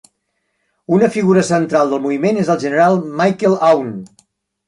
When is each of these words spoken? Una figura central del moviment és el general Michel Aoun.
Una 0.95 1.09
figura 1.17 1.43
central 1.49 1.91
del 1.91 2.01
moviment 2.07 2.41
és 2.45 2.49
el 2.53 2.59
general 2.63 2.99
Michel 3.21 3.59
Aoun. 3.69 3.93